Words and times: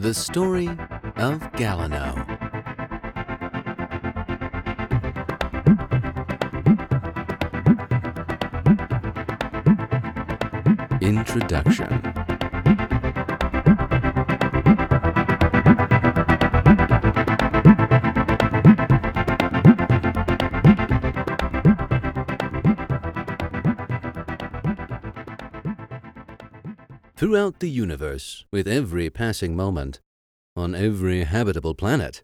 The 0.00 0.14
Story 0.14 0.68
of 1.16 1.40
Galliano. 1.58 2.14
Introduction 11.00 12.17
Throughout 27.18 27.58
the 27.58 27.68
universe, 27.68 28.44
with 28.52 28.68
every 28.68 29.10
passing 29.10 29.56
moment, 29.56 29.98
on 30.54 30.76
every 30.76 31.24
habitable 31.24 31.74
planet, 31.74 32.22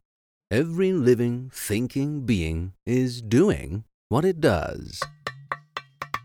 every 0.52 0.92
living, 0.92 1.51
thinking 1.52 2.20
being 2.20 2.74
is 2.87 3.20
doing 3.20 3.82
what 4.09 4.24
it 4.24 4.41
does. 4.41 5.01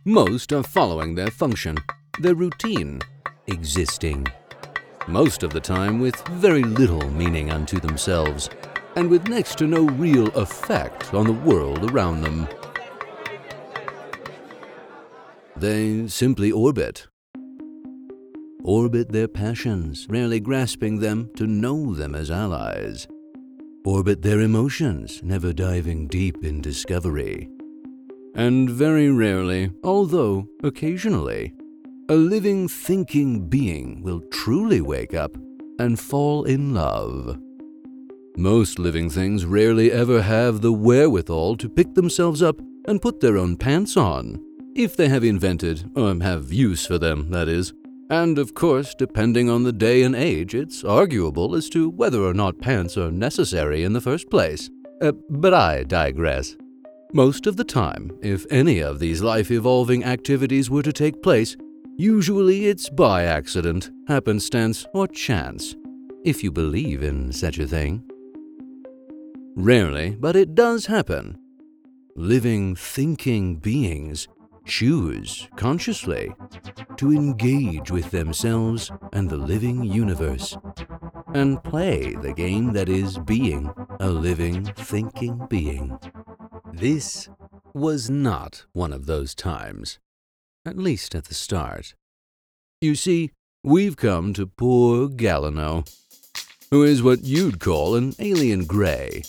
Most 0.05 0.53
are 0.53 0.61
following 0.61 1.15
their 1.15 1.31
function, 1.31 1.79
their 2.19 2.35
routine, 2.35 3.01
existing. 3.47 4.27
Most 5.07 5.41
of 5.41 5.51
the 5.51 5.59
time 5.59 5.99
with 5.99 6.23
very 6.27 6.61
little 6.61 7.09
meaning 7.09 7.49
unto 7.49 7.79
themselves, 7.79 8.51
and 8.95 9.09
with 9.09 9.27
next 9.27 9.57
to 9.57 9.65
no 9.65 9.85
real 9.85 10.27
effect 10.35 11.11
on 11.15 11.25
the 11.25 11.33
world 11.33 11.89
around 11.89 12.21
them. 12.21 12.47
They 15.55 16.07
simply 16.07 16.51
orbit, 16.51 17.07
orbit 18.63 19.11
their 19.11 19.27
passions, 19.27 20.07
rarely 20.09 20.39
grasping 20.39 20.99
them 20.99 21.29
to 21.35 21.47
know 21.47 21.93
them 21.93 22.15
as 22.15 22.31
allies. 22.31 23.07
Orbit 23.85 24.21
their 24.21 24.41
emotions, 24.41 25.21
never 25.23 25.53
diving 25.53 26.07
deep 26.07 26.43
in 26.43 26.61
discovery. 26.61 27.49
And 28.35 28.69
very 28.69 29.09
rarely, 29.09 29.71
although 29.83 30.47
occasionally, 30.63 31.53
a 32.09 32.15
living, 32.15 32.67
thinking 32.67 33.47
being 33.47 34.01
will 34.01 34.21
truly 34.31 34.81
wake 34.81 35.13
up 35.13 35.35
and 35.79 35.99
fall 35.99 36.43
in 36.43 36.73
love. 36.73 37.37
Most 38.37 38.79
living 38.79 39.09
things 39.09 39.45
rarely 39.45 39.91
ever 39.91 40.21
have 40.21 40.61
the 40.61 40.73
wherewithal 40.73 41.57
to 41.57 41.69
pick 41.69 41.93
themselves 41.93 42.41
up 42.41 42.59
and 42.87 43.01
put 43.01 43.19
their 43.19 43.37
own 43.37 43.57
pants 43.57 43.97
on, 43.97 44.43
if 44.75 44.95
they 44.95 45.09
have 45.09 45.23
invented, 45.23 45.89
or 45.95 46.13
have 46.21 46.53
use 46.53 46.85
for 46.85 46.97
them, 46.97 47.31
that 47.31 47.47
is, 47.47 47.73
and 48.09 48.39
of 48.39 48.55
course, 48.55 48.95
depending 48.95 49.49
on 49.49 49.63
the 49.63 49.71
day 49.71 50.01
and 50.01 50.15
age, 50.15 50.55
it's 50.55 50.83
arguable 50.83 51.55
as 51.55 51.69
to 51.69 51.89
whether 51.89 52.23
or 52.23 52.33
not 52.33 52.59
pants 52.59 52.97
are 52.97 53.11
necessary 53.11 53.83
in 53.83 53.93
the 53.93 54.01
first 54.01 54.29
place. 54.29 54.69
Uh, 55.01 55.11
but 55.29 55.53
I 55.53 55.83
digress. 55.83 56.55
Most 57.13 57.47
of 57.47 57.55
the 57.55 57.63
time, 57.63 58.11
if 58.21 58.45
any 58.49 58.79
of 58.79 58.99
these 58.99 59.21
life 59.21 59.51
evolving 59.51 60.03
activities 60.03 60.69
were 60.69 60.83
to 60.83 60.93
take 60.93 61.21
place, 61.21 61.55
usually 61.97 62.67
it's 62.67 62.89
by 62.89 63.23
accident, 63.23 63.91
happenstance, 64.07 64.85
or 64.93 65.07
chance, 65.07 65.75
if 66.23 66.43
you 66.43 66.51
believe 66.51 67.03
in 67.03 67.31
such 67.31 67.59
a 67.59 67.67
thing. 67.67 68.03
Rarely, 69.55 70.15
but 70.19 70.35
it 70.35 70.55
does 70.55 70.85
happen. 70.87 71.37
Living, 72.15 72.75
thinking 72.75 73.57
beings 73.57 74.27
choose 74.65 75.47
consciously 75.55 76.33
to 76.97 77.11
engage 77.11 77.91
with 77.91 78.11
themselves 78.11 78.91
and 79.13 79.29
the 79.29 79.37
living 79.37 79.83
universe 79.83 80.57
and 81.33 81.63
play 81.63 82.15
the 82.15 82.33
game 82.33 82.73
that 82.73 82.89
is 82.89 83.17
being 83.19 83.71
a 83.99 84.09
living, 84.09 84.65
thinking 84.65 85.45
being. 85.49 85.97
This 86.73 87.29
was 87.73 88.09
not 88.09 88.65
one 88.73 88.93
of 88.93 89.05
those 89.05 89.35
times, 89.35 89.99
at 90.65 90.77
least 90.77 91.15
at 91.15 91.25
the 91.25 91.33
start. 91.33 91.93
You 92.81 92.95
see, 92.95 93.31
we've 93.63 93.97
come 93.97 94.33
to 94.33 94.47
poor 94.47 95.09
Galliano, 95.09 95.87
who 96.71 96.83
is 96.83 97.03
what 97.03 97.23
you'd 97.23 97.59
call 97.59 97.95
an 97.95 98.13
alien 98.19 98.65
gray 98.65 99.23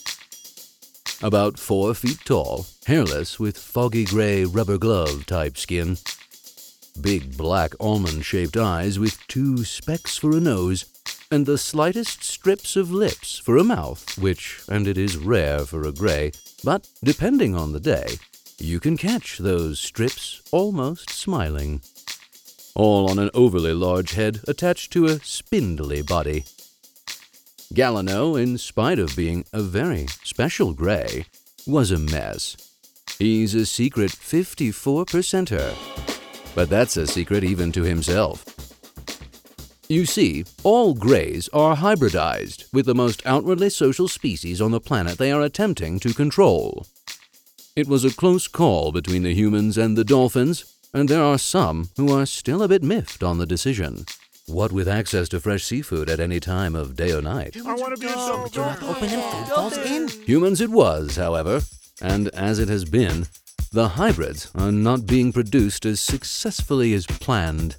about 1.23 1.59
four 1.59 1.95
feet 1.95 2.19
tall, 2.25 2.67
hairless, 2.87 3.39
with 3.39 3.59
foggy 3.59 4.05
gray 4.05 4.45
rubber 4.45 4.79
glove 4.79 5.27
type 5.27 5.57
skin. 5.57 5.99
Big 7.01 7.37
black 7.37 7.73
almond 7.79 8.25
shaped 8.25 8.57
eyes 8.57 8.99
with 8.99 9.19
two 9.29 9.65
specks 9.65 10.17
for 10.17 10.37
a 10.37 10.41
nose, 10.41 10.85
and 11.31 11.47
the 11.47 11.59
slightest 11.59 12.25
strips 12.25 12.77
of 12.77 12.91
lips 12.91 13.39
for 13.39 13.57
a 13.57 13.65
mouth, 13.65 14.19
which, 14.19 14.63
and 14.69 14.89
it 14.89 14.99
is 14.99 15.17
rare 15.17 15.61
for 15.61 15.85
a 15.85 15.93
gray, 15.93 16.33
but 16.65 16.89
depending 17.05 17.55
on 17.55 17.73
the 17.73 17.81
day, 17.81 18.19
you 18.59 18.81
can 18.81 18.97
catch 18.97 19.39
those 19.39 19.81
strips 19.81 20.43
almost 20.51 21.11
smiling. 21.11 21.81
All 22.75 23.11
on 23.11 23.19
an 23.19 23.31
overly 23.35 23.73
large 23.73 24.13
head 24.13 24.41
attached 24.49 24.93
to 24.93 25.07
a 25.07 25.21
spindly 25.21 26.03
body. 26.03 26.45
Galliano, 27.73 28.41
in 28.41 28.59
spite 28.59 28.99
of 28.99 29.15
being 29.15 29.45
a 29.53 29.63
very 29.63 30.07
special 30.25 30.75
gray, 30.75 31.25
was 31.69 31.93
a 31.93 31.99
mess. 31.99 32.57
He's 33.17 33.55
a 33.55 33.65
secret 33.65 34.11
54 34.11 35.05
percenter. 35.05 35.75
But 36.57 36.69
that's 36.69 36.97
a 36.97 37.07
secret 37.07 37.45
even 37.45 37.71
to 37.73 37.83
himself. 37.85 38.45
You 39.89 40.05
see, 40.05 40.45
all 40.65 40.95
grays 40.95 41.49
are 41.53 41.77
hybridized 41.77 42.73
with 42.73 42.87
the 42.87 42.95
most 42.95 43.25
outwardly 43.25 43.71
social 43.71 44.09
species 44.09 44.61
on 44.61 44.73
the 44.73 44.81
planet 44.81 45.19
they 45.19 45.31
are 45.31 45.43
attempting 45.43 46.01
to 46.01 46.13
control. 46.13 46.87
It 47.77 47.87
was 47.87 48.05
a 48.05 48.15
close 48.15 48.49
call 48.49 48.91
between 48.91 49.23
the 49.23 49.35
humans 49.35 49.79
and 49.79 49.97
the 49.97 50.05
dolphins, 50.05 50.77
and 50.93 51.09
there 51.09 51.23
are 51.23 51.39
some 51.39 51.91
who 51.97 52.13
are 52.13 52.27
still 52.27 52.65
a 52.65 52.69
bit 52.69 52.83
miffed 52.83 53.23
on 53.23 53.39
the 53.39 53.47
decision. 53.47 54.07
What 54.51 54.73
with 54.73 54.89
access 54.89 55.29
to 55.29 55.39
fresh 55.39 55.63
seafood 55.63 56.11
at 56.11 56.19
any 56.19 56.41
time 56.41 56.75
of 56.75 56.97
day 56.97 57.13
or 57.13 57.23
night? 57.23 57.57
I 57.57 57.73
want 57.75 57.95
to 57.95 58.01
be 58.01 58.09
some 58.09 58.43
But 58.43 58.57
you 58.57 58.63
open 58.63 59.09
and 59.09 59.23
food 59.23 59.55
falls 59.55 59.79
in. 59.79 60.09
Humans 60.27 60.61
it 60.61 60.71
was, 60.71 61.15
however, 61.15 61.61
and 62.03 62.27
as 62.31 62.59
it 62.59 62.69
has 62.69 62.85
been, 62.85 63.29
the 63.71 63.91
hybrids 63.91 64.51
are 64.57 64.73
not 64.73 65.07
being 65.07 65.33
produced 65.33 65.87
as 65.87 66.01
successfully 66.01 66.95
as 66.95 67.07
planned. 67.07 67.77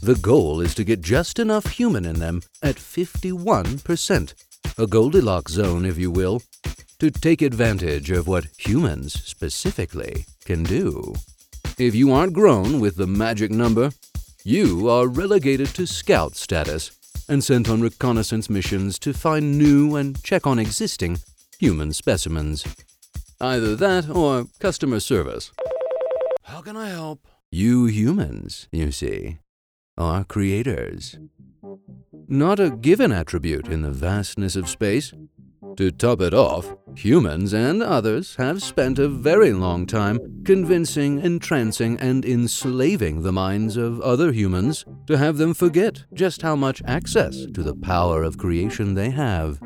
The 0.00 0.14
goal 0.14 0.60
is 0.60 0.76
to 0.76 0.84
get 0.84 1.00
just 1.00 1.40
enough 1.40 1.66
human 1.66 2.04
in 2.04 2.20
them 2.20 2.42
at 2.62 2.76
51%, 2.76 4.34
a 4.78 4.86
Goldilocks 4.86 5.52
zone, 5.52 5.84
if 5.84 5.98
you 5.98 6.12
will, 6.12 6.40
to 7.00 7.10
take 7.10 7.42
advantage 7.42 8.12
of 8.12 8.28
what 8.28 8.46
humans 8.58 9.24
specifically 9.24 10.24
can 10.44 10.62
do. 10.62 11.14
If 11.78 11.94
you 11.94 12.12
aren't 12.12 12.32
grown 12.32 12.80
with 12.80 12.96
the 12.96 13.06
magic 13.08 13.50
number, 13.50 13.90
you 14.46 14.88
are 14.88 15.08
relegated 15.08 15.66
to 15.66 15.84
scout 15.84 16.36
status 16.36 16.92
and 17.28 17.42
sent 17.42 17.68
on 17.68 17.80
reconnaissance 17.80 18.48
missions 18.48 18.96
to 18.96 19.12
find 19.12 19.58
new 19.58 19.96
and 19.96 20.22
check 20.22 20.46
on 20.46 20.56
existing 20.56 21.18
human 21.58 21.92
specimens. 21.92 22.64
Either 23.40 23.74
that 23.74 24.08
or 24.08 24.46
customer 24.60 25.00
service. 25.00 25.50
How 26.44 26.60
can 26.60 26.76
I 26.76 26.90
help? 26.90 27.26
You 27.50 27.86
humans, 27.86 28.68
you 28.70 28.92
see, 28.92 29.38
are 29.98 30.22
creators. 30.22 31.18
Not 32.28 32.60
a 32.60 32.70
given 32.70 33.10
attribute 33.10 33.66
in 33.66 33.82
the 33.82 33.90
vastness 33.90 34.54
of 34.54 34.68
space. 34.68 35.12
To 35.76 35.90
top 35.90 36.22
it 36.22 36.32
off, 36.32 36.74
humans 36.96 37.52
and 37.52 37.82
others 37.82 38.36
have 38.36 38.62
spent 38.62 38.98
a 38.98 39.08
very 39.08 39.52
long 39.52 39.84
time 39.84 40.42
convincing, 40.42 41.18
entrancing, 41.20 41.98
and 41.98 42.24
enslaving 42.24 43.22
the 43.22 43.32
minds 43.32 43.76
of 43.76 44.00
other 44.00 44.32
humans 44.32 44.86
to 45.06 45.18
have 45.18 45.36
them 45.36 45.52
forget 45.52 46.04
just 46.14 46.40
how 46.40 46.56
much 46.56 46.82
access 46.86 47.44
to 47.52 47.62
the 47.62 47.74
power 47.74 48.22
of 48.22 48.38
creation 48.38 48.94
they 48.94 49.10
have. 49.10 49.60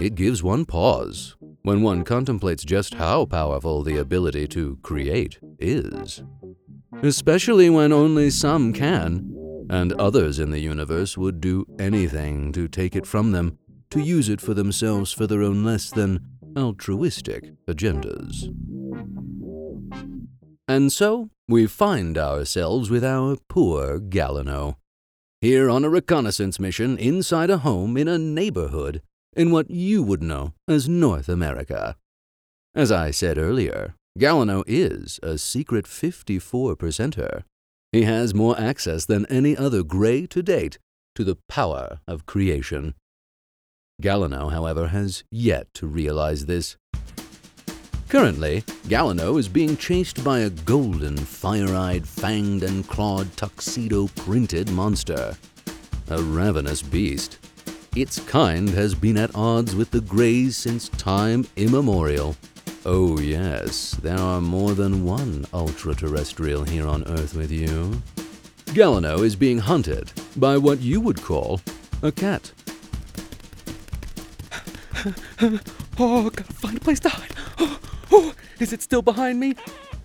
It 0.00 0.16
gives 0.16 0.42
one 0.42 0.64
pause 0.64 1.36
when 1.62 1.82
one 1.82 2.02
contemplates 2.02 2.64
just 2.64 2.94
how 2.94 3.26
powerful 3.26 3.84
the 3.84 3.98
ability 3.98 4.48
to 4.48 4.76
create 4.82 5.38
is. 5.60 6.24
Especially 7.04 7.70
when 7.70 7.92
only 7.92 8.28
some 8.28 8.72
can, 8.72 9.32
and 9.70 9.92
others 9.92 10.40
in 10.40 10.50
the 10.50 10.60
universe 10.60 11.16
would 11.16 11.40
do 11.40 11.64
anything 11.78 12.52
to 12.52 12.66
take 12.66 12.96
it 12.96 13.06
from 13.06 13.30
them 13.30 13.58
to 13.90 14.00
use 14.00 14.28
it 14.28 14.40
for 14.40 14.54
themselves 14.54 15.12
for 15.12 15.26
their 15.26 15.42
own 15.42 15.64
less 15.64 15.90
than 15.90 16.20
altruistic 16.56 17.52
agendas. 17.66 18.52
And 20.68 20.92
so 20.92 21.30
we 21.48 21.66
find 21.66 22.18
ourselves 22.18 22.90
with 22.90 23.04
our 23.04 23.36
poor 23.48 24.00
Galliano, 24.00 24.76
here 25.40 25.70
on 25.70 25.84
a 25.84 25.90
reconnaissance 25.90 26.58
mission 26.58 26.98
inside 26.98 27.50
a 27.50 27.58
home 27.58 27.96
in 27.96 28.08
a 28.08 28.18
neighborhood 28.18 29.00
in 29.36 29.50
what 29.50 29.70
you 29.70 30.02
would 30.02 30.22
know 30.22 30.54
as 30.66 30.88
North 30.88 31.28
America. 31.28 31.96
As 32.74 32.90
I 32.90 33.10
said 33.10 33.38
earlier, 33.38 33.94
Galliano 34.18 34.64
is 34.66 35.20
a 35.22 35.38
secret 35.38 35.86
54 35.86 36.74
percenter. 36.76 37.42
He 37.92 38.02
has 38.02 38.34
more 38.34 38.58
access 38.58 39.04
than 39.04 39.26
any 39.26 39.56
other 39.56 39.82
gray 39.82 40.26
to 40.26 40.42
date, 40.42 40.78
to 41.14 41.22
the 41.22 41.38
power 41.48 42.00
of 42.08 42.26
creation. 42.26 42.94
Galliano, 44.02 44.52
however, 44.52 44.88
has 44.88 45.24
yet 45.30 45.72
to 45.72 45.86
realize 45.86 46.44
this. 46.44 46.76
Currently, 48.10 48.60
Galliano 48.88 49.38
is 49.38 49.48
being 49.48 49.76
chased 49.76 50.22
by 50.22 50.40
a 50.40 50.50
golden, 50.50 51.16
fire 51.16 51.74
eyed, 51.74 52.04
fanged, 52.04 52.62
and 52.62 52.86
clawed 52.86 53.34
tuxedo 53.36 54.08
printed 54.08 54.70
monster. 54.70 55.36
A 56.10 56.22
ravenous 56.22 56.82
beast. 56.82 57.38
Its 57.96 58.20
kind 58.20 58.68
has 58.68 58.94
been 58.94 59.16
at 59.16 59.34
odds 59.34 59.74
with 59.74 59.90
the 59.90 60.02
Greys 60.02 60.56
since 60.56 60.90
time 60.90 61.46
immemorial. 61.56 62.36
Oh, 62.84 63.18
yes, 63.18 63.92
there 64.02 64.18
are 64.18 64.42
more 64.42 64.74
than 64.74 65.04
one 65.04 65.46
ultra 65.54 65.94
terrestrial 65.94 66.64
here 66.64 66.86
on 66.86 67.02
Earth 67.08 67.34
with 67.34 67.50
you. 67.50 68.02
Galliano 68.66 69.24
is 69.24 69.34
being 69.34 69.58
hunted 69.58 70.12
by 70.36 70.58
what 70.58 70.80
you 70.80 71.00
would 71.00 71.22
call 71.22 71.62
a 72.02 72.12
cat. 72.12 72.52
Oh, 75.98 76.30
gotta 76.30 76.52
find 76.52 76.76
a 76.76 76.80
place 76.80 77.00
to 77.00 77.08
hide. 77.08 77.32
Oh, 77.58 77.78
oh, 78.12 78.34
is 78.58 78.72
it 78.72 78.82
still 78.82 79.02
behind 79.02 79.40
me? 79.40 79.54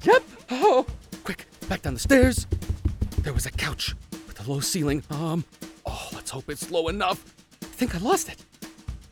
Yep. 0.03 0.23
Oh, 0.51 0.85
quick, 1.23 1.45
back 1.67 1.81
down 1.81 1.93
the 1.93 1.99
stairs. 1.99 2.47
There 3.19 3.33
was 3.33 3.45
a 3.45 3.51
couch 3.51 3.95
with 4.27 4.39
a 4.45 4.49
low 4.51 4.59
ceiling. 4.59 5.03
Um, 5.09 5.43
oh, 5.85 6.09
let's 6.13 6.31
hope 6.31 6.49
it's 6.49 6.71
low 6.71 6.87
enough. 6.87 7.23
I 7.61 7.65
think 7.65 7.95
I 7.95 7.97
lost 7.99 8.29
it. 8.29 8.43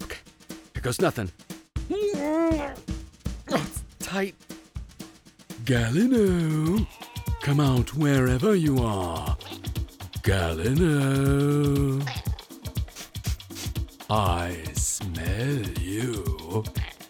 Okay, 0.03 0.19
here 0.73 0.81
goes 0.81 0.99
nothing. 1.01 1.31
Oh, 1.91 2.73
it's 3.49 3.83
tight. 3.99 4.35
Galliano, 5.63 6.87
come 7.41 7.59
out 7.59 7.93
wherever 7.95 8.55
you 8.55 8.79
are. 8.79 9.37
Galliano. 10.23 12.07
I 14.09 14.63
smell 14.99 15.63
you. 15.79 16.63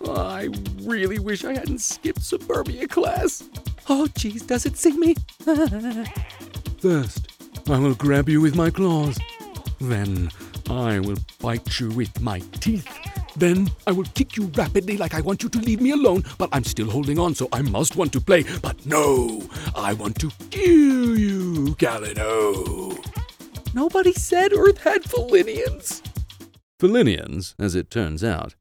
I 0.08 0.50
really 0.82 1.20
wish 1.20 1.44
I 1.44 1.54
hadn't 1.54 1.80
skipped 1.80 2.22
suburbia 2.22 2.88
class. 2.88 3.44
Oh, 3.90 4.08
geez, 4.18 4.44
does 4.44 4.66
it 4.66 4.78
see 4.78 4.94
me? 4.98 5.16
First, 6.80 7.28
I 7.70 7.78
will 7.80 7.96
grab 7.96 8.30
you 8.30 8.42
with 8.42 8.56
my 8.56 8.70
claws. 8.70 9.18
Then, 9.82 10.30
I 10.70 11.00
will 11.00 11.18
bite 11.40 11.80
you 11.80 11.90
with 11.92 12.22
my 12.22 12.40
teeth. 12.60 12.88
Then, 13.36 13.70
I 13.88 13.92
will 13.92 14.06
kick 14.16 14.38
you 14.38 14.52
rapidly 14.56 14.98
like 14.98 15.14
I 15.14 15.22
want 15.22 15.44
you 15.44 15.50
to 15.50 15.60
leave 15.60 15.82
me 15.82 15.92
alone, 15.92 16.24
but 16.38 16.50
I'm 16.52 16.64
still 16.64 16.90
holding 16.90 17.20
on, 17.20 17.36
so 17.36 17.48
I 17.52 17.62
must 17.62 17.96
want 17.96 18.14
to 18.14 18.22
play. 18.22 18.44
But 18.62 18.86
no, 18.86 19.42
I 19.76 19.94
want 19.94 20.20
to 20.20 20.32
kill 20.50 21.18
you, 21.18 21.76
Galliano. 21.76 22.98
Nobody 23.74 24.14
said 24.14 24.54
Earth 24.54 24.80
had 24.80 25.04
Felinians. 25.04 26.02
Felinians, 26.80 27.56
as 27.60 27.76
it 27.76 27.92
turns 27.92 28.24
out, 28.24 28.56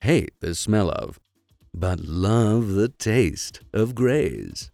hate 0.00 0.32
the 0.38 0.54
smell 0.54 0.90
of, 0.90 1.18
but 1.74 1.98
love 1.98 2.68
the 2.68 2.88
taste 2.88 3.62
of 3.72 3.96
grays. 3.96 4.70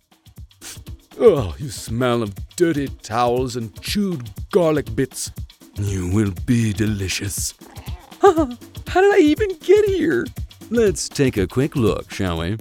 Oh, 1.19 1.55
you 1.59 1.71
smell 1.71 2.23
of 2.23 2.35
dirty 2.57 2.89
towels 2.89 3.57
and 3.57 3.75
chewed 3.81 4.29
garlic 4.53 4.95
bits. 4.95 5.33
You 5.77 6.11
will 6.13 6.35
be 6.45 6.75
delicious. 6.75 7.55
How 8.21 9.01
did 9.01 9.15
I 9.15 9.21
even 9.21 9.49
get 9.61 9.87
here? 9.87 10.27
Let's 10.69 11.09
take 11.09 11.39
a 11.39 11.47
quick 11.47 11.77
look, 11.77 12.13
shall 12.13 12.41
we? 12.41 12.59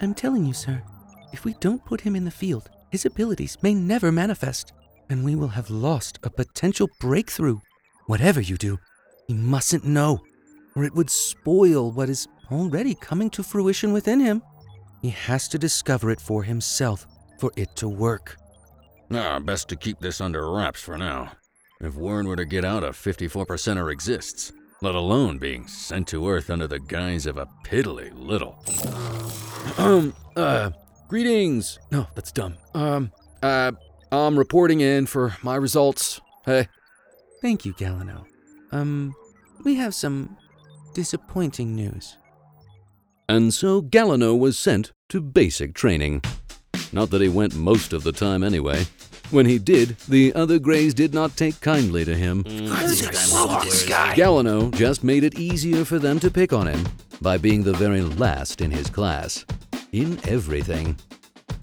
I'm 0.00 0.14
telling 0.14 0.46
you, 0.46 0.54
sir, 0.54 0.82
if 1.32 1.44
we 1.44 1.54
don't 1.60 1.84
put 1.84 2.00
him 2.00 2.16
in 2.16 2.24
the 2.24 2.30
field, 2.30 2.70
his 2.90 3.04
abilities 3.04 3.58
may 3.62 3.74
never 3.74 4.10
manifest, 4.10 4.72
and 5.10 5.24
we 5.24 5.34
will 5.34 5.48
have 5.48 5.68
lost 5.70 6.18
a 6.22 6.30
potential 6.30 6.88
breakthrough. 7.00 7.58
Whatever 8.06 8.40
you 8.40 8.56
do, 8.56 8.78
he 9.26 9.34
mustn't 9.34 9.84
know, 9.84 10.20
or 10.74 10.84
it 10.84 10.94
would 10.94 11.10
spoil 11.10 11.92
what 11.92 12.08
is 12.08 12.28
already 12.50 12.94
coming 12.94 13.30
to 13.30 13.42
fruition 13.42 13.92
within 13.92 14.20
him. 14.20 14.42
He 15.02 15.10
has 15.10 15.48
to 15.48 15.58
discover 15.58 16.10
it 16.10 16.20
for 16.20 16.42
himself 16.42 17.06
for 17.38 17.52
it 17.56 17.74
to 17.76 17.88
work. 17.88 18.36
Ah, 19.12 19.38
best 19.38 19.68
to 19.68 19.76
keep 19.76 19.98
this 20.00 20.20
under 20.20 20.50
wraps 20.50 20.80
for 20.80 20.96
now. 20.96 21.32
If 21.80 21.94
word 21.94 22.26
were 22.26 22.36
to 22.36 22.44
get 22.44 22.64
out 22.64 22.84
a 22.84 22.90
54%er 22.90 23.90
exists, 23.90 24.52
let 24.82 24.94
alone 24.94 25.38
being 25.38 25.66
sent 25.66 26.08
to 26.08 26.28
Earth 26.28 26.50
under 26.50 26.66
the 26.66 26.80
guise 26.80 27.26
of 27.26 27.38
a 27.38 27.48
piddly 27.64 28.10
little. 28.14 28.62
Um, 29.78 30.14
uh, 30.36 30.70
greetings. 31.08 31.78
No, 31.90 32.06
that's 32.14 32.32
dumb. 32.32 32.56
Um, 32.74 33.12
uh, 33.42 33.72
I'm 34.12 34.38
reporting 34.38 34.80
in 34.80 35.06
for 35.06 35.36
my 35.42 35.56
results. 35.56 36.20
Hey. 36.44 36.68
Thank 37.40 37.64
you, 37.64 37.72
Galliano. 37.72 38.24
Um, 38.72 39.14
we 39.64 39.76
have 39.76 39.94
some 39.94 40.36
disappointing 40.94 41.74
news. 41.74 42.16
And 43.28 43.54
so 43.54 43.80
Galliano 43.80 44.38
was 44.38 44.58
sent 44.58 44.92
to 45.08 45.20
basic 45.20 45.74
training. 45.74 46.22
Not 46.92 47.10
that 47.10 47.22
he 47.22 47.28
went 47.28 47.54
most 47.54 47.92
of 47.92 48.02
the 48.02 48.12
time 48.12 48.42
anyway. 48.42 48.86
When 49.30 49.46
he 49.46 49.58
did, 49.58 49.96
the 50.08 50.34
other 50.34 50.58
Greys 50.58 50.92
did 50.92 51.14
not 51.14 51.36
take 51.36 51.60
kindly 51.60 52.04
to 52.04 52.16
him. 52.16 52.42
Galliano 54.14 54.74
just 54.74 55.04
made 55.04 55.22
it 55.22 55.38
easier 55.38 55.84
for 55.84 56.00
them 56.00 56.18
to 56.20 56.30
pick 56.30 56.52
on 56.52 56.66
him 56.66 56.84
by 57.20 57.36
being 57.36 57.62
the 57.62 57.72
very 57.72 58.02
last 58.02 58.60
in 58.60 58.70
his 58.70 58.88
class. 58.88 59.44
In 59.92 60.18
everything. 60.28 60.96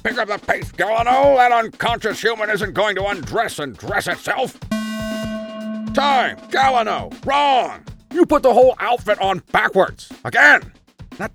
Pick 0.03 0.17
up 0.17 0.27
the 0.27 0.37
pace, 0.37 0.71
Galliano. 0.71 1.37
That 1.37 1.51
unconscious 1.51 2.21
human 2.21 2.49
isn't 2.49 2.73
going 2.73 2.95
to 2.95 3.05
undress 3.05 3.59
and 3.59 3.75
dress 3.77 4.07
itself. 4.07 4.59
Time, 4.69 6.37
Galliano. 6.49 7.25
Wrong. 7.25 7.83
You 8.13 8.25
put 8.25 8.43
the 8.43 8.53
whole 8.53 8.75
outfit 8.79 9.19
on 9.19 9.41
backwards. 9.51 10.11
Again. 10.23 10.71
That, 11.17 11.31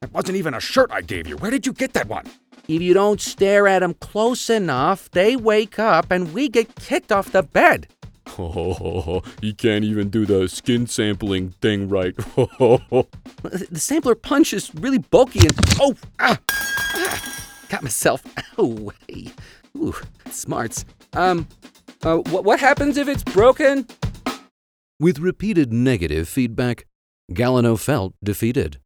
that 0.00 0.12
wasn't 0.12 0.36
even 0.36 0.54
a 0.54 0.60
shirt 0.60 0.90
I 0.92 1.00
gave 1.00 1.26
you. 1.26 1.36
Where 1.36 1.50
did 1.50 1.66
you 1.66 1.72
get 1.72 1.94
that 1.94 2.08
one? 2.08 2.26
If 2.68 2.80
you 2.80 2.94
don't 2.94 3.20
stare 3.20 3.66
at 3.66 3.80
them 3.80 3.94
close 3.94 4.48
enough, 4.48 5.10
they 5.10 5.34
wake 5.34 5.78
up 5.78 6.10
and 6.10 6.32
we 6.32 6.48
get 6.48 6.74
kicked 6.76 7.10
off 7.10 7.32
the 7.32 7.42
bed. 7.42 7.88
Oh, 8.38 9.22
he 9.40 9.52
can't 9.52 9.84
even 9.84 10.08
do 10.08 10.26
the 10.26 10.48
skin 10.48 10.86
sampling 10.86 11.50
thing 11.60 11.88
right. 11.88 12.14
The 13.42 13.78
sampler 13.78 14.14
punch 14.14 14.52
is 14.52 14.72
really 14.74 14.98
bulky 14.98 15.40
and 15.40 15.52
oh, 15.80 15.94
ah, 16.20 16.38
ah 16.94 17.32
got 17.68 17.82
myself. 17.82 18.22
Oh, 18.58 18.92
hey, 19.08 19.28
ooh, 19.78 19.94
smarts. 20.30 20.84
Um, 21.14 21.48
uh, 22.02 22.18
what 22.18 22.44
what 22.44 22.60
happens 22.60 22.98
if 22.98 23.08
it's 23.08 23.24
broken? 23.24 23.86
With 25.00 25.18
repeated 25.18 25.72
negative 25.72 26.28
feedback, 26.28 26.84
Galliano 27.32 27.78
felt 27.78 28.12
defeated. 28.22 28.78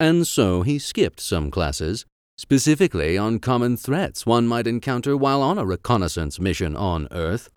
And 0.00 0.26
so 0.26 0.62
he 0.62 0.78
skipped 0.78 1.20
some 1.20 1.50
classes, 1.50 2.06
specifically 2.38 3.18
on 3.18 3.38
common 3.38 3.76
threats 3.76 4.24
one 4.24 4.46
might 4.46 4.66
encounter 4.66 5.14
while 5.14 5.42
on 5.42 5.58
a 5.58 5.66
reconnaissance 5.66 6.40
mission 6.40 6.74
on 6.74 7.08
Earth. 7.10 7.50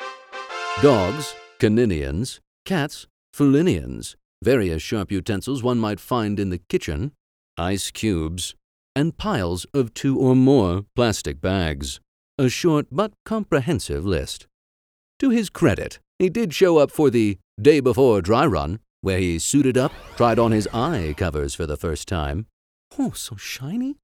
Dogs, 0.81 1.35
caninians, 1.59 2.39
cats, 2.65 3.05
felinians, 3.33 4.15
various 4.41 4.81
sharp 4.81 5.11
utensils 5.11 5.61
one 5.61 5.77
might 5.77 5.99
find 5.99 6.39
in 6.39 6.51
the 6.51 6.57
kitchen, 6.57 7.11
ice 7.57 7.91
cubes, 7.91 8.55
and 8.95 9.17
piles 9.17 9.65
of 9.73 9.93
two 9.93 10.17
or 10.17 10.35
more 10.37 10.85
plastic 10.95 11.41
bags. 11.41 11.99
A 12.37 12.47
short 12.47 12.87
but 12.91 13.11
comprehensive 13.25 14.05
list. 14.05 14.47
To 15.19 15.29
his 15.29 15.49
credit, 15.49 15.99
he 16.17 16.29
did 16.29 16.53
show 16.53 16.77
up 16.77 16.91
for 16.91 17.09
the 17.09 17.37
day 17.61 17.81
before 17.81 18.21
dry 18.21 18.45
run, 18.45 18.79
where 19.01 19.19
he 19.19 19.37
suited 19.37 19.77
up, 19.77 19.91
tried 20.15 20.39
on 20.39 20.53
his 20.53 20.67
eye 20.73 21.13
covers 21.17 21.53
for 21.53 21.65
the 21.65 21.75
first 21.77 22.07
time, 22.07 22.45
Oh, 22.97 23.11
so 23.11 23.35
shiny. 23.35 23.97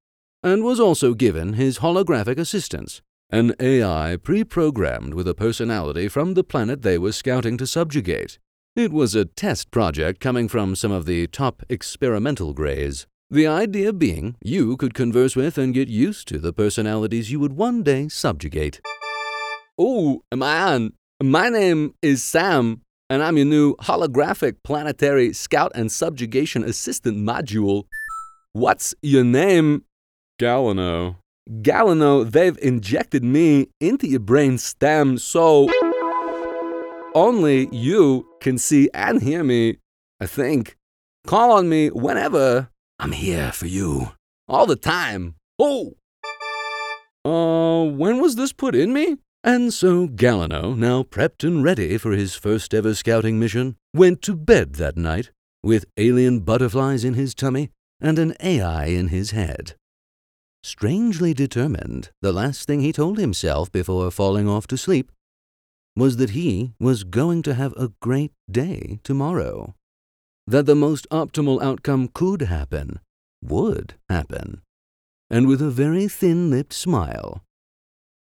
and 0.44 0.62
was 0.66 0.82
also 0.82 1.14
given 1.14 1.54
his 1.54 1.80
holographic 1.80 2.38
assistance, 2.38 3.02
an 3.30 3.54
AI 3.60 4.18
pre 4.22 4.44
programmed 4.44 5.14
with 5.14 5.28
a 5.28 5.34
personality 5.34 6.08
from 6.08 6.34
the 6.34 6.44
planet 6.44 6.82
they 6.82 6.98
were 6.98 7.12
scouting 7.12 7.58
to 7.58 7.66
subjugate. 7.68 8.38
It 8.76 8.92
was 8.92 9.16
a 9.16 9.26
test 9.26 9.72
project 9.72 10.20
coming 10.20 10.48
from 10.48 10.76
some 10.76 10.92
of 10.92 11.06
the 11.06 11.28
top 11.28 11.64
experimental 11.70 12.54
greys. 12.54 13.08
The 13.30 13.48
idea 13.48 13.94
being 13.94 14.36
you 14.44 14.78
could 14.78 14.94
converse 14.94 15.36
with 15.36 15.58
and 15.58 15.74
get 15.74 15.88
used 15.88 16.28
to 16.28 16.38
the 16.38 16.54
personalities 16.54 17.32
you 17.32 17.40
would 17.40 17.54
one 17.54 17.84
day 17.84 18.08
subjugate. 18.10 18.82
Oh, 19.78 20.22
am 20.32 20.44
I 20.44 20.74
on? 20.74 20.94
my 21.24 21.50
name 21.50 21.96
is 22.02 22.24
Sam, 22.24 22.82
and 23.10 23.24
I'm 23.24 23.38
your 23.38 23.46
new 23.46 23.76
holographic 23.78 24.58
planetary 24.64 25.34
scout 25.34 25.72
and 25.74 25.92
subjugation 25.92 26.64
assistant 26.64 27.18
module. 27.18 27.86
What's 28.54 28.94
your 29.02 29.24
name? 29.24 29.86
Galliano. 30.40 31.16
Galliano, 31.48 32.30
they've 32.30 32.58
injected 32.60 33.24
me 33.24 33.68
into 33.80 34.08
your 34.08 34.20
brain 34.20 34.58
stem 34.58 35.18
so 35.20 35.70
only 37.14 37.68
you 37.72 38.28
can 38.42 38.58
see 38.58 38.90
and 38.94 39.22
hear 39.22 39.44
me, 39.44 39.78
I 40.20 40.26
think. 40.26 40.76
call 41.28 41.52
on 41.52 41.70
me 41.70 41.90
whenever. 41.90 42.70
I'm 43.00 43.12
here 43.12 43.52
for 43.52 43.68
you. 43.68 44.14
All 44.48 44.66
the 44.66 44.76
time. 44.76 45.36
Oh! 45.60 45.94
Uh, 47.24 47.86
when 47.90 48.20
was 48.20 48.36
this 48.36 48.52
put 48.52 48.76
in 48.76 48.92
me? 48.94 49.18
And 49.44 49.72
so 49.72 50.08
Galliano, 50.08 50.76
now 50.76 51.04
prepped 51.04 51.44
and 51.44 51.64
ready 51.64 52.00
for 52.00 52.12
his 52.14 52.34
first 52.36 52.74
ever 52.74 52.96
scouting 52.96 53.40
mission, 53.40 53.76
went 53.94 54.24
to 54.24 54.36
bed 54.36 54.74
that 54.76 54.98
night 54.98 55.30
with 55.64 55.86
alien 55.98 56.40
butterflies 56.40 57.04
in 57.04 57.14
his 57.14 57.36
tummy 57.36 57.70
and 58.02 58.18
an 58.18 58.34
AI 58.40 58.86
in 58.86 59.10
his 59.10 59.32
head. 59.32 59.76
Strangely 60.66 61.32
determined, 61.32 62.10
the 62.24 62.34
last 62.34 62.66
thing 62.66 62.80
he 62.82 62.92
told 62.92 63.20
himself 63.20 63.72
before 63.72 64.10
falling 64.10 64.50
off 64.50 64.66
to 64.66 64.76
sleep 64.76 65.12
was 65.96 66.18
that 66.18 66.32
he 66.32 66.74
was 66.80 67.04
going 67.04 67.44
to 67.44 67.54
have 67.54 67.72
a 67.74 67.92
great 68.02 68.32
day 68.50 69.00
tomorrow. 69.04 69.76
That 70.48 70.66
the 70.66 70.74
most 70.74 71.08
optimal 71.12 71.62
outcome 71.62 72.10
could 72.12 72.42
happen, 72.42 73.00
would 73.44 73.94
happen. 74.10 74.64
And 75.30 75.46
with 75.46 75.62
a 75.62 75.70
very 75.70 76.08
thin 76.08 76.50
lipped 76.50 76.74
smile, 76.74 77.44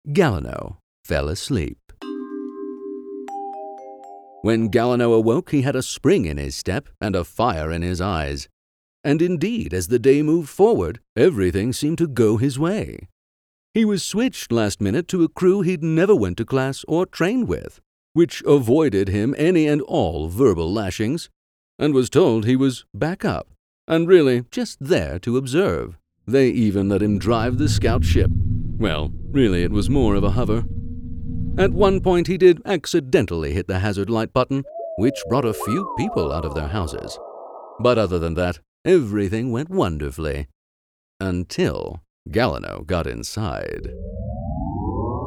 Galliano 0.08 0.78
fell 1.04 1.30
asleep. 1.30 1.80
When 4.44 4.70
Galliano 4.70 5.16
awoke, 5.16 5.50
he 5.50 5.64
had 5.64 5.76
a 5.76 5.82
spring 5.82 6.26
in 6.26 6.38
his 6.38 6.56
step 6.56 6.90
and 7.02 7.16
a 7.16 7.24
fire 7.24 7.72
in 7.72 7.82
his 7.82 8.00
eyes. 8.00 8.48
And 9.06 9.22
indeed, 9.22 9.72
as 9.72 9.88
the 9.88 10.00
day 10.00 10.24
moved 10.24 10.50
forward, 10.50 11.00
everything 11.16 11.72
seemed 11.72 12.00
to 12.00 12.08
go 12.08 12.38
his 12.38 12.58
way. 12.58 13.08
He 13.72 13.86
was 13.86 14.02
switched 14.02 14.52
last 14.52 14.82
minute 14.82 15.08
to 15.10 15.24
a 15.24 15.30
crew 15.30 15.62
he'd 15.62 15.84
never 15.84 16.16
went 16.16 16.38
to 16.38 16.46
class 16.46 16.84
or 16.88 17.06
trained 17.06 17.48
with, 17.48 17.80
which 18.14 18.42
avoided 18.48 19.10
him 19.10 19.36
any 19.38 19.68
and 19.68 19.84
all 19.84 20.28
verbal 20.28 20.74
lashings, 20.74 21.30
and 21.78 21.94
was 21.94 22.10
told 22.10 22.46
he 22.46 22.56
was 22.56 22.86
back 22.96 23.24
up, 23.24 23.50
and 23.88 24.08
really 24.08 24.46
just 24.50 24.80
there 24.82 25.20
to 25.20 25.38
observe. 25.38 26.00
They 26.26 26.50
even 26.50 26.90
let 26.90 27.04
him 27.04 27.20
drive 27.20 27.60
the 27.60 27.70
scout 27.70 28.04
ship. 28.04 28.32
Well, 28.80 29.12
really, 29.30 29.62
it 29.62 29.72
was 29.72 29.88
more 29.88 30.16
of 30.16 30.24
a 30.24 30.32
hover. 30.32 30.66
At 31.60 31.74
one 31.74 32.02
point, 32.02 32.26
he 32.26 32.40
did 32.40 32.60
accidentally 32.66 33.54
hit 33.54 33.68
the 33.68 33.80
hazard 33.80 34.10
light 34.10 34.34
button, 34.34 34.64
which 34.98 35.22
brought 35.30 35.46
a 35.46 35.54
few 35.54 35.94
people 35.96 36.32
out 36.32 36.44
of 36.44 36.56
their 36.56 36.70
houses. 36.70 37.20
But 37.80 38.00
other 38.00 38.18
than 38.18 38.34
that, 38.34 38.60
everything 38.86 39.52
went 39.52 39.70
wonderfully. 39.70 40.48
Until 41.20 42.02
Galliano 42.30 42.86
got 42.86 43.08
inside. 43.08 43.92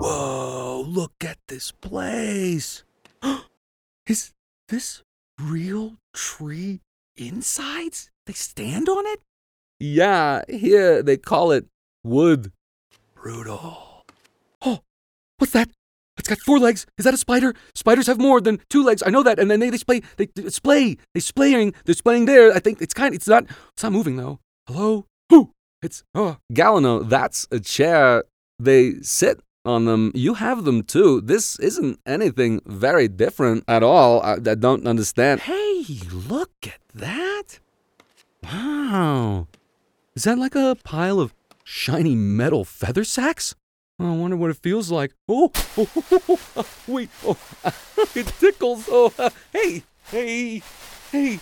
Whoa, 0.01 0.85
look 0.87 1.13
at 1.23 1.39
this 1.49 1.73
place. 1.73 2.85
Is 4.07 4.33
this 4.69 5.03
real 5.41 5.97
tree 6.15 6.81
insides? 7.17 8.11
They 8.27 8.33
stand 8.33 8.89
on 8.89 9.07
it? 9.07 9.21
Yeah, 9.81 10.43
here 10.49 11.03
they 11.03 11.17
call 11.17 11.53
it 11.53 11.67
wood. 12.05 12.53
Brutal. 13.15 14.05
Oh, 14.63 14.81
what's 15.39 15.53
that? 15.53 15.69
It's 16.19 16.29
got 16.29 16.39
four 16.39 16.59
legs. 16.59 16.87
Is 16.99 17.05
that 17.05 17.15
a 17.15 17.19
spider? 17.19 17.55
Spiders 17.75 18.07
have 18.07 18.19
more 18.19 18.41
than 18.41 18.61
two 18.69 18.83
legs. 18.83 19.03
I 19.07 19.11
know 19.11 19.23
that. 19.23 19.39
And 19.39 19.51
then 19.51 19.61
they, 19.61 19.71
display. 19.71 20.01
they 20.17 20.27
splay. 20.27 20.35
They, 20.35 20.43
they 20.43 20.51
splay. 20.51 20.97
They 21.15 21.21
splaying. 21.21 21.75
They're 21.85 21.95
splaying 21.95 22.25
there. 22.27 22.53
I 22.53 22.59
think 22.59 22.83
it's 22.83 22.95
kind. 22.95 23.15
It's 23.15 23.29
not. 23.29 23.45
It's 23.73 23.83
not 23.83 23.93
moving 23.93 24.17
though. 24.17 24.41
Hello. 24.67 25.07
Who? 25.31 25.53
It's 25.83 26.03
oh. 26.15 26.39
Galliano, 26.53 27.09
that's 27.09 27.47
a 27.51 27.61
chair. 27.61 28.25
They 28.59 28.95
sit 29.03 29.41
on 29.65 29.85
them. 29.85 30.11
You 30.15 30.35
have 30.35 30.65
them 30.65 30.83
too. 30.83 31.21
This 31.21 31.59
isn't 31.61 32.01
anything 32.05 32.61
very 32.67 33.07
different 33.07 33.65
at 33.69 33.83
all. 33.83 34.21
I, 34.23 34.33
I 34.35 34.55
don't 34.55 34.87
understand. 34.87 35.41
Hey, 35.41 35.85
look 36.11 36.53
at 36.65 36.81
that. 36.95 37.61
Wow. 38.43 39.47
Is 40.17 40.25
that 40.25 40.39
like 40.39 40.55
a 40.55 40.77
pile 40.83 41.21
of 41.21 41.35
shiny 41.65 42.17
metal 42.17 42.65
feather 42.65 43.05
sacks? 43.05 43.55
Oh, 44.01 44.13
I 44.13 44.17
wonder 44.17 44.37
what 44.37 44.51
it 44.51 44.57
feels 44.59 44.93
like. 44.93 45.13
Oh, 45.29 45.51
oh, 45.77 45.89
oh, 46.13 46.39
oh 46.57 46.67
wait, 46.87 47.11
oh, 47.27 47.37
it 48.15 48.27
tickles. 48.39 48.89
Oh, 48.89 49.13
uh, 49.19 49.31
hey, 49.53 49.83
hey, 50.13 50.63
hey, 51.11 51.41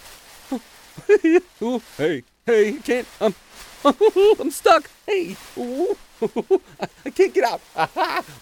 oh, 1.61 1.83
hey, 1.99 2.23
hey, 2.47 2.73
can't. 2.83 3.07
I'm, 3.21 3.35
I'm 4.41 4.51
stuck. 4.51 4.89
Hey, 5.07 5.37
ooh, 5.59 5.97
I 7.05 7.11
can't 7.11 7.35
get 7.35 7.45
out. 7.45 7.61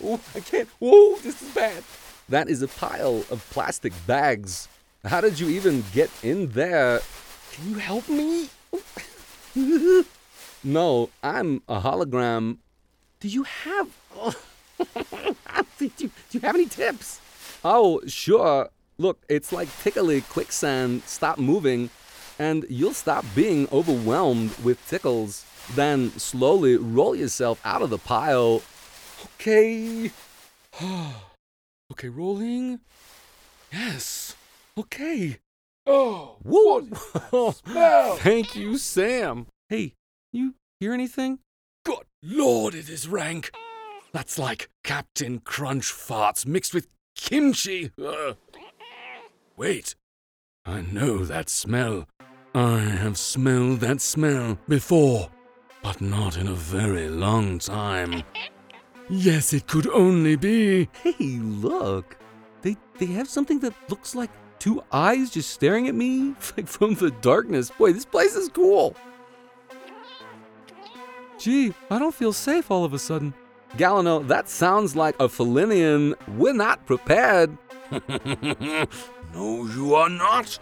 Ooh, 0.04 0.20
I 0.32 0.40
can't. 0.40 0.68
Whoa, 0.78 1.16
this 1.16 1.42
is 1.42 1.52
bad. 1.52 1.82
That 2.28 2.48
is 2.48 2.62
a 2.62 2.68
pile 2.68 3.24
of 3.32 3.44
plastic 3.50 3.92
bags. 4.06 4.68
How 5.04 5.20
did 5.22 5.40
you 5.40 5.48
even 5.48 5.82
get 5.92 6.08
in 6.22 6.50
there? 6.50 7.00
Can 7.50 7.70
you 7.70 7.78
help 7.78 8.08
me? 8.08 8.48
no, 10.62 11.10
I'm 11.22 11.62
a 11.68 11.80
hologram. 11.80 12.58
Do 13.24 13.30
you 13.30 13.44
have 13.44 13.88
do, 15.78 15.90
you, 15.96 16.08
do 16.08 16.10
you 16.32 16.40
have 16.40 16.54
any 16.54 16.66
tips? 16.66 17.22
Oh, 17.64 18.02
sure. 18.06 18.68
Look, 18.98 19.24
it's 19.30 19.50
like 19.50 19.70
tickly 19.82 20.20
quicksand. 20.20 21.04
Stop 21.06 21.38
moving, 21.38 21.88
and 22.38 22.66
you'll 22.68 22.92
stop 22.92 23.24
being 23.34 23.66
overwhelmed 23.72 24.54
with 24.58 24.86
tickles. 24.86 25.46
Then 25.74 26.10
slowly 26.18 26.76
roll 26.76 27.16
yourself 27.16 27.62
out 27.64 27.80
of 27.80 27.88
the 27.88 27.96
pile. 27.96 28.60
Okay. 29.40 30.10
okay, 31.92 32.10
rolling. 32.10 32.80
Yes. 33.72 34.36
Okay. 34.76 35.38
Oh, 35.86 36.36
Woo. 36.44 36.90
smell. 37.52 38.16
Thank 38.16 38.54
you, 38.54 38.76
Sam. 38.76 39.46
Hey, 39.70 39.94
you 40.30 40.56
hear 40.78 40.92
anything? 40.92 41.38
Lord, 42.26 42.74
it 42.74 42.88
is 42.88 43.06
rank. 43.06 43.50
That's 44.12 44.38
like 44.38 44.70
Captain 44.82 45.40
Crunch 45.40 45.92
farts 45.92 46.46
mixed 46.46 46.72
with 46.72 46.86
kimchi. 47.14 47.90
Wait, 49.58 49.94
I 50.64 50.80
know 50.80 51.18
that 51.26 51.50
smell. 51.50 52.08
I 52.54 52.78
have 52.78 53.18
smelled 53.18 53.80
that 53.80 54.00
smell 54.00 54.58
before, 54.66 55.28
but 55.82 56.00
not 56.00 56.38
in 56.38 56.48
a 56.48 56.54
very 56.54 57.10
long 57.10 57.58
time. 57.58 58.22
Yes, 59.10 59.52
it 59.52 59.66
could 59.66 59.88
only 59.88 60.36
be. 60.36 60.88
Hey, 61.02 61.38
look. 61.42 62.16
They 62.62 62.78
they 62.96 63.06
have 63.06 63.28
something 63.28 63.58
that 63.58 63.74
looks 63.90 64.14
like 64.14 64.30
two 64.58 64.82
eyes 64.90 65.28
just 65.28 65.50
staring 65.50 65.88
at 65.88 65.94
me 65.94 66.34
like 66.56 66.68
from 66.68 66.94
the 66.94 67.10
darkness. 67.10 67.70
Boy, 67.70 67.92
this 67.92 68.06
place 68.06 68.34
is 68.34 68.48
cool. 68.48 68.96
Gee, 71.44 71.74
I 71.90 71.98
don't 71.98 72.14
feel 72.14 72.32
safe 72.32 72.70
all 72.70 72.86
of 72.86 72.94
a 72.94 72.98
sudden. 72.98 73.34
Galliano, 73.76 74.26
that 74.28 74.48
sounds 74.48 74.96
like 74.96 75.14
a 75.20 75.28
Felinian. 75.28 76.14
We're 76.38 76.54
not 76.54 76.86
prepared. 76.86 77.58
no, 79.34 79.66
you 79.66 79.94
are 79.94 80.08
not. 80.08 80.58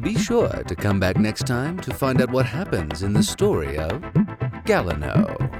Be 0.00 0.16
sure 0.16 0.48
to 0.48 0.74
come 0.74 0.98
back 0.98 1.18
next 1.18 1.46
time 1.46 1.78
to 1.80 1.92
find 1.92 2.22
out 2.22 2.30
what 2.30 2.46
happens 2.46 3.02
in 3.02 3.12
the 3.12 3.22
story 3.22 3.76
of 3.76 4.00
Galliano. 4.64 5.55